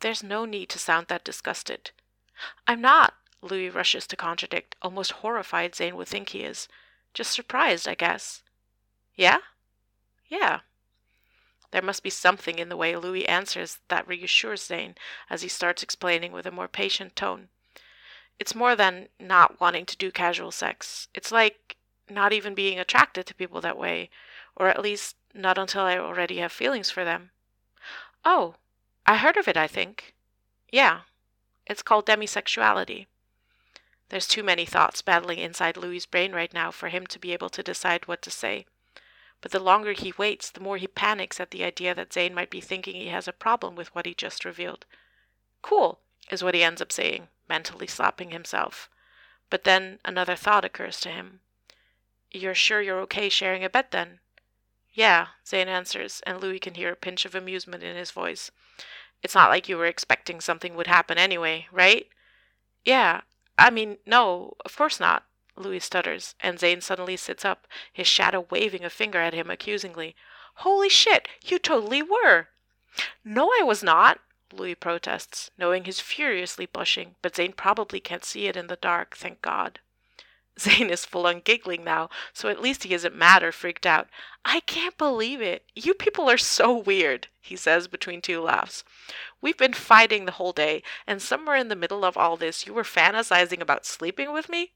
[0.00, 1.90] There's no need to sound that disgusted.
[2.66, 6.68] I'm not, Louis rushes to contradict, almost horrified Zayn would think he is.
[7.14, 8.42] Just surprised, I guess.
[9.14, 9.38] Yeah?
[10.28, 10.60] Yeah.
[11.70, 14.96] There must be something in the way Louis answers that reassures Zayn
[15.28, 17.48] as he starts explaining with a more patient tone.
[18.38, 21.08] It's more than not wanting to do casual sex.
[21.14, 21.76] It's like
[22.08, 24.10] not even being attracted to people that way,
[24.56, 27.30] or at least not until I already have feelings for them.
[28.24, 28.54] Oh,
[29.06, 30.14] I heard of it, I think.
[30.70, 31.00] Yeah,
[31.66, 33.06] it's called demisexuality.
[34.08, 37.50] There's too many thoughts battling inside Louis's brain right now for him to be able
[37.50, 38.66] to decide what to say.
[39.40, 42.50] But the longer he waits, the more he panics at the idea that Zayn might
[42.50, 44.86] be thinking he has a problem with what he just revealed.
[45.62, 48.88] Cool, is what he ends up saying, mentally slapping himself.
[49.50, 51.40] But then another thought occurs to him.
[52.30, 54.20] You're sure you're okay sharing a bed then?
[54.92, 58.50] Yeah, Zayn answers, and Louis can hear a pinch of amusement in his voice.
[59.22, 62.08] It's not like you were expecting something would happen anyway, right?
[62.84, 63.22] Yeah,
[63.58, 65.24] I mean, no, of course not,
[65.56, 70.14] Louis stutters, and Zayn suddenly sits up, his shadow waving a finger at him accusingly.
[70.54, 72.48] Holy shit, you totally were!
[73.24, 74.20] No, I was not,
[74.52, 79.16] Louis protests, knowing he's furiously blushing, but Zayn probably can't see it in the dark,
[79.16, 79.80] thank God.
[80.58, 84.08] Zayn is full on giggling now, so at least he isn't mad or freaked out.
[84.44, 85.64] I can't believe it.
[85.76, 88.82] You people are so weird, he says between two laughs.
[89.40, 92.74] We've been fighting the whole day, and somewhere in the middle of all this, you
[92.74, 94.72] were fantasizing about sleeping with me?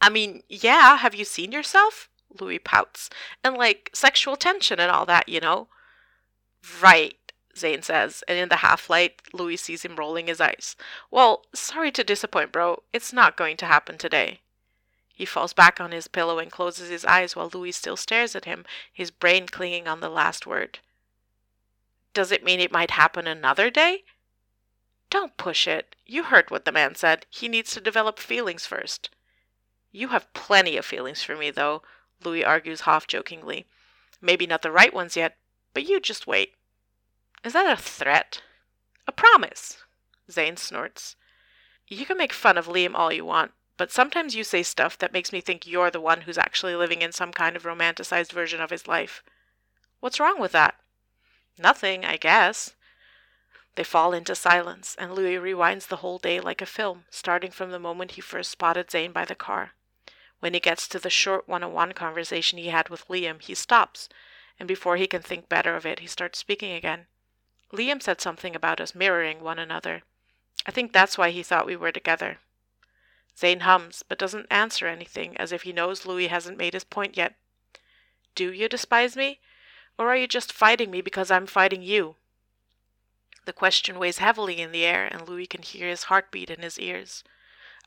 [0.00, 2.08] I mean, yeah, have you seen yourself?
[2.40, 3.10] Louis pouts.
[3.42, 5.66] And like sexual tension and all that, you know?
[6.80, 7.16] Right,
[7.56, 10.76] Zayn says, and in the half light, Louis sees him rolling his eyes.
[11.10, 12.82] Well, sorry to disappoint, bro.
[12.92, 14.40] It's not going to happen today.
[15.18, 18.44] He falls back on his pillow and closes his eyes while Louis still stares at
[18.44, 20.78] him, his brain clinging on the last word.
[22.14, 24.04] Does it mean it might happen another day?
[25.10, 25.96] Don't push it.
[26.06, 27.26] You heard what the man said.
[27.30, 29.10] He needs to develop feelings first.
[29.90, 31.82] You have plenty of feelings for me, though,
[32.22, 33.66] Louis argues half jokingly.
[34.20, 35.36] Maybe not the right ones yet,
[35.74, 36.54] but you just wait.
[37.42, 38.40] Is that a threat?
[39.08, 39.78] A promise,
[40.30, 41.16] Zayn snorts.
[41.88, 45.12] You can make fun of Liam all you want, but sometimes you say stuff that
[45.12, 48.60] makes me think you're the one who's actually living in some kind of romanticized version
[48.60, 49.22] of his life.
[50.00, 50.74] What's wrong with that?
[51.56, 52.74] Nothing, I guess.
[53.76, 57.70] They fall into silence, and Louis rewinds the whole day like a film, starting from
[57.70, 59.70] the moment he first spotted Zayn by the car.
[60.40, 63.54] When he gets to the short one on one conversation he had with Liam, he
[63.54, 64.08] stops,
[64.58, 67.06] and before he can think better of it, he starts speaking again.
[67.72, 70.02] Liam said something about us mirroring one another.
[70.66, 72.38] I think that's why he thought we were together.
[73.38, 77.16] Zayn hums, but doesn't answer anything, as if he knows Louis hasn't made his point
[77.16, 77.36] yet.
[78.34, 79.38] Do you despise me?
[79.96, 82.16] Or are you just fighting me because I'm fighting you?
[83.44, 86.80] The question weighs heavily in the air, and Louis can hear his heartbeat in his
[86.80, 87.22] ears.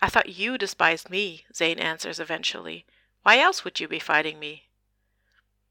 [0.01, 2.85] I thought you despised me, Zayn answers eventually.
[3.23, 4.69] Why else would you be fighting me?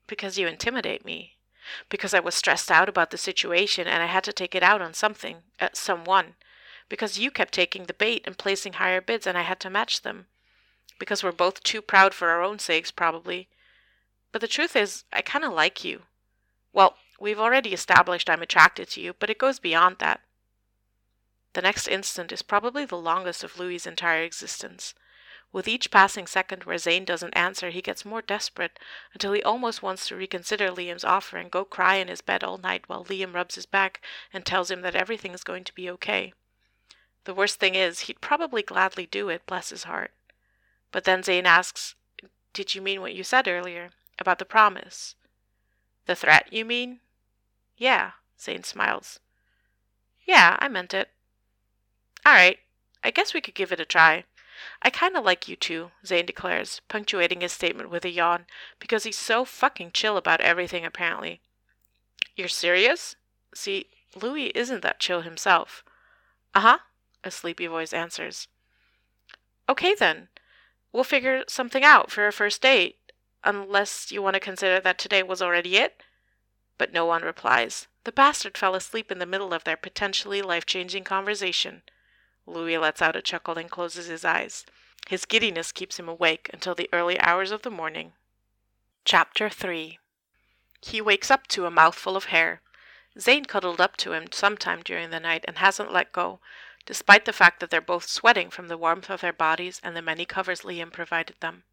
[0.07, 1.37] Because you intimidate me.
[1.89, 4.83] Because I was stressed out about the situation and I had to take it out
[4.83, 6.35] on something, uh, someone.
[6.91, 10.03] Because you kept taking the bait and placing higher bids and I had to match
[10.03, 10.27] them.
[10.99, 13.49] Because we're both too proud for our own sakes, probably.
[14.31, 16.03] But the truth is, I kind of like you.
[16.75, 20.23] Well, We've already established I'm attracted to you, but it goes beyond that.
[21.53, 24.95] The next instant is probably the longest of Louis's entire existence.
[25.53, 28.79] With each passing second where Zayn doesn't answer, he gets more desperate
[29.13, 32.57] until he almost wants to reconsider Liam's offer and go cry in his bed all
[32.57, 34.01] night while Liam rubs his back
[34.33, 36.33] and tells him that everything is going to be okay.
[37.25, 40.13] The worst thing is, he'd probably gladly do it, bless his heart.
[40.93, 41.95] But then Zayn asks,
[42.53, 45.15] Did you mean what you said earlier about the promise?
[46.07, 47.01] The threat, you mean?
[47.77, 49.21] Yeah, Zayn smiles.
[50.25, 51.11] Yeah, I meant it.
[52.25, 52.59] All right,
[53.03, 54.25] I guess we could give it a try.
[54.83, 58.47] I kind of like you too, Zayn declares, punctuating his statement with a yawn,
[58.79, 61.41] because he's so fucking chill about everything apparently.
[62.37, 63.17] You're serious?
[63.55, 65.83] See, Louis isn't that chill himself.
[66.55, 66.79] Uh huh,
[67.25, 68.49] a sleepy voice answers.
[69.69, 70.29] Okay then,
[70.93, 72.97] we'll figure something out for a first date,
[73.45, 76.03] unless you want to consider that today was already it.
[76.79, 77.87] But no one replies.
[78.05, 81.83] The bastard fell asleep in the middle of their potentially life changing conversation.
[82.47, 84.65] Louis lets out a chuckle and closes his eyes.
[85.09, 88.13] His giddiness keeps him awake until the early hours of the morning.
[89.05, 89.99] Chapter 3
[90.81, 92.63] He wakes up to a mouthful of hair.
[93.19, 96.41] Zayn cuddled up to him sometime during the night and hasn't let go,
[96.87, 100.03] despite the fact that they're both sweating from the warmth of their bodies and the
[100.03, 101.65] many covers Liam provided them.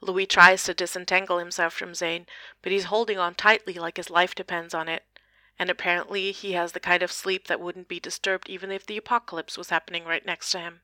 [0.00, 2.26] Louis tries to disentangle himself from Zayn,
[2.60, 5.04] but he's holding on tightly like his life depends on it.
[5.58, 8.98] And apparently he has the kind of sleep that wouldn't be disturbed even if the
[8.98, 10.82] apocalypse was happening right next to him.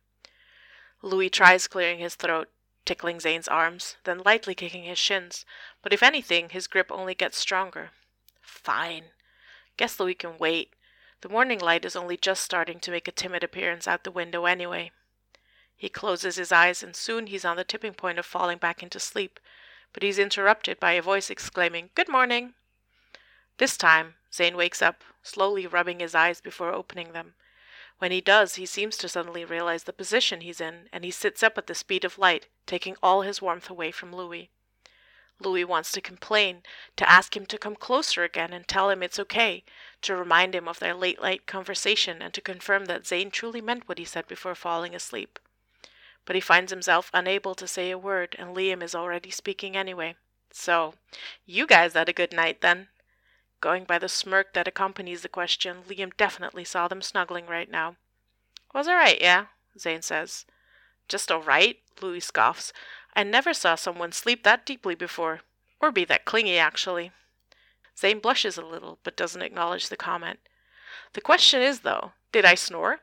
[1.02, 2.48] Louis tries clearing his throat,
[2.84, 5.44] tickling Zayn's arms, then lightly kicking his shins,
[5.82, 7.90] but if anything, his grip only gets stronger.
[8.40, 9.06] Fine.
[9.76, 10.72] Guess Louis can wait.
[11.22, 14.44] The morning light is only just starting to make a timid appearance out the window
[14.44, 14.90] anyway.
[15.76, 18.98] He closes his eyes, and soon he's on the tipping point of falling back into
[18.98, 19.38] sleep,
[19.92, 22.54] but he's interrupted by a voice exclaiming, Good morning!
[23.58, 27.34] This time, Zayn wakes up, slowly rubbing his eyes before opening them.
[27.98, 31.44] When he does, he seems to suddenly realize the position he's in, and he sits
[31.44, 34.50] up at the speed of light, taking all his warmth away from Louis.
[35.42, 36.62] Louis wants to complain,
[36.96, 39.64] to ask him to come closer again and tell him it's okay,
[40.02, 43.88] to remind him of their late night conversation and to confirm that Zayn truly meant
[43.88, 45.38] what he said before falling asleep
[46.24, 50.14] but he finds himself unable to say a word, and Liam is already speaking anyway.
[50.50, 50.94] So,
[51.46, 52.88] you guys had a good night then?
[53.60, 57.96] Going by the smirk that accompanies the question, Liam definitely saw them snuggling right now.
[58.74, 59.46] Was alright, yeah,
[59.78, 60.44] Zayn says.
[61.08, 62.72] Just alright, Louis scoffs.
[63.14, 65.40] I never saw someone sleep that deeply before,
[65.80, 67.12] or be that clingy, actually.
[67.96, 70.38] Zayn blushes a little, but doesn't acknowledge the comment.
[71.12, 73.00] The question is, though, did I snore?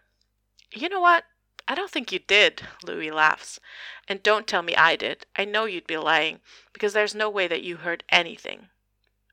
[0.74, 1.26] You know what?
[1.68, 3.60] I don't think you did, Louis laughs.
[4.08, 5.28] And don't tell me I did.
[5.36, 6.40] I know you'd be lying,
[6.74, 8.70] because there's no way that you heard anything.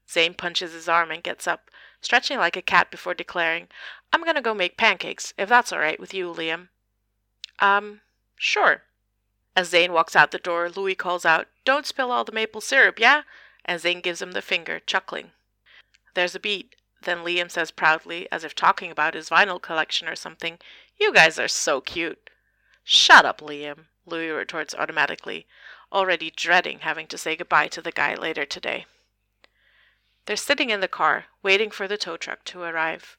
[0.06, 1.70] Zayn punches his arm and gets up,
[2.02, 3.68] stretching like a cat before declaring,
[4.12, 6.68] I'm gonna go make pancakes, if that's all right with you, Liam.
[7.58, 8.02] Um,
[8.36, 8.82] sure.
[9.56, 12.98] As Zayn walks out the door, Louis calls out, Don't spill all the maple syrup,
[12.98, 13.22] yeah?
[13.64, 15.32] And Zayn gives him the finger, chuckling.
[16.12, 16.76] There's a beat.
[17.00, 20.58] Then Liam says proudly, as if talking about his vinyl collection or something,
[20.98, 22.28] You guys are so cute.
[22.84, 25.46] Shut up, Liam, Louis retorts automatically,
[25.90, 28.84] already dreading having to say goodbye to the guy later today.
[30.26, 33.16] They're sitting in the car, waiting for the tow truck to arrive.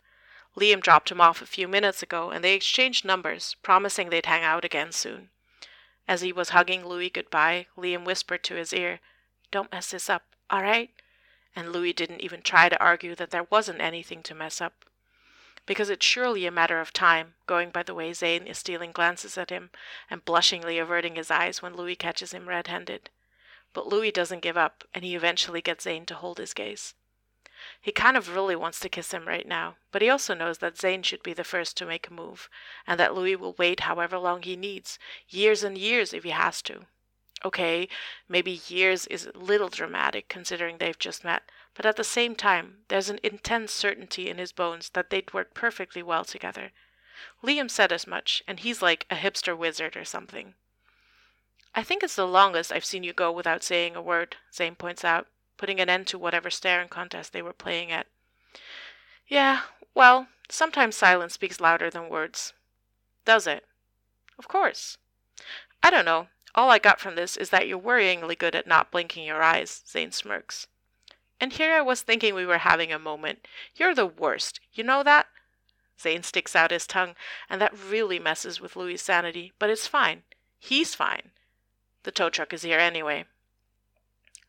[0.55, 4.43] Liam dropped him off a few minutes ago, and they exchanged numbers, promising they'd hang
[4.43, 5.29] out again soon.
[6.07, 8.99] As he was hugging Louis goodbye, Liam whispered to his ear,
[9.51, 10.91] Don't mess this up, all right?
[11.57, 14.85] and Louis didn't even try to argue that there wasn't anything to mess up.
[15.65, 19.39] Because it's surely a matter of time, going by the way Zayn is stealing glances
[19.39, 19.71] at him
[20.07, 23.09] and blushingly averting his eyes when Louis catches him red handed.
[23.73, 26.93] But Louis doesn't give up, and he eventually gets Zayn to hold his gaze.
[27.87, 30.75] He kind of really wants to kiss him right now, but he also knows that
[30.75, 32.49] Zayn should be the first to make a move,
[32.85, 36.61] and that Louis will wait however long he needs, years and years if he has
[36.63, 36.81] to.
[37.45, 37.87] Okay,
[38.27, 41.43] maybe years is a little dramatic considering they've just met,
[41.75, 45.53] but at the same time, there's an intense certainty in his bones that they'd work
[45.53, 46.73] perfectly well together.
[47.41, 50.55] Liam said as much, and he's like a hipster wizard or something.
[51.73, 55.05] I think it's the longest I've seen you go without saying a word, Zayn points
[55.05, 55.27] out,
[55.57, 58.07] putting an end to whatever staring contest they were playing at.
[59.27, 59.61] Yeah,
[59.93, 62.53] well, sometimes silence speaks louder than words.
[63.25, 63.65] Does it?
[64.39, 64.97] Of course.
[65.83, 66.27] I don't know.
[66.55, 69.83] All I got from this is that you're worryingly good at not blinking your eyes,
[69.85, 70.67] Zayn smirks.
[71.39, 73.47] And here I was thinking we were having a moment.
[73.75, 74.59] You're the worst.
[74.73, 75.27] You know that?
[75.99, 77.15] Zayn sticks out his tongue,
[77.49, 80.23] and that really messes with Louis' sanity, but it's fine.
[80.59, 81.31] He's fine.
[82.03, 83.25] The tow truck is here anyway.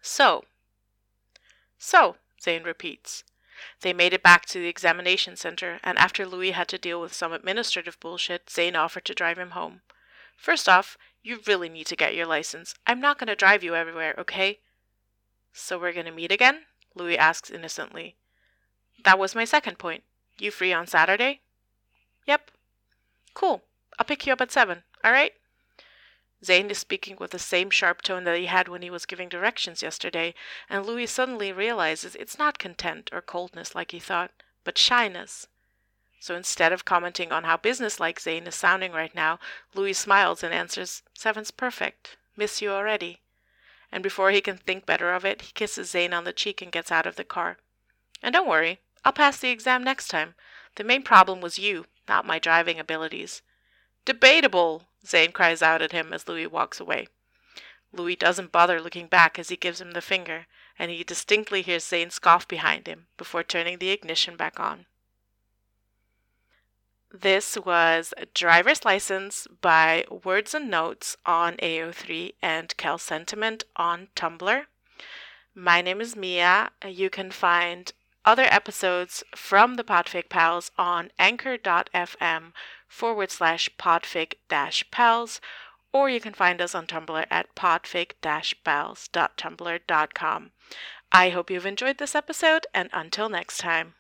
[0.00, 0.44] So.
[1.79, 3.24] So, Zayn repeats.
[3.81, 7.12] They made it back to the examination center, and after Louis had to deal with
[7.12, 9.83] some administrative bullshit, Zayn offered to drive him home.
[10.37, 12.74] First off, you really need to get your license.
[12.87, 14.61] I'm not going to drive you everywhere, okay?
[15.53, 16.62] So we're going to meet again?
[16.95, 18.16] Louis asks innocently.
[19.05, 20.05] That was my second point.
[20.39, 21.41] You free on Saturday?
[22.26, 22.51] Yep.
[23.35, 23.62] Cool.
[23.99, 25.33] I'll pick you up at seven, all right?
[26.45, 29.28] Zayn is speaking with the same sharp tone that he had when he was giving
[29.28, 30.34] directions yesterday,
[30.70, 34.30] and Louis suddenly realizes it's not contempt or coldness like he thought,
[34.62, 35.49] but shyness.
[36.20, 39.39] So instead of commenting on how businesslike Zayn is sounding right now,
[39.74, 42.16] Louis smiles and answers, Seven's perfect.
[42.36, 43.20] Miss you already.
[43.91, 46.72] And before he can think better of it, he kisses Zayn on the cheek and
[46.72, 47.59] gets out of the car.
[48.22, 50.34] And don't worry, I'll pass the exam next time.
[50.74, 53.43] The main problem was you, not my driving abilities.
[54.05, 57.09] Debatable, Zayn cries out at him as Louis walks away.
[57.92, 60.46] Louis doesn't bother looking back as he gives him the finger,
[60.78, 64.86] and he distinctly hears Zayn scoff behind him before turning the ignition back on.
[67.11, 74.66] This was Driver's License by wordsnnotes on AO3 and quelsentiment on Tumblr.
[75.55, 76.70] My name is Mia.
[76.86, 77.92] You can find
[78.29, 82.53] other episodes from the Podfic Pals on anchor.fm
[82.87, 85.41] forward slash podfic dash pals,
[85.95, 90.51] or you can find us on Tumblr at podfic pals.tumblr.com.
[91.11, 93.95] I hope you've enjoyed this episode, and until next time.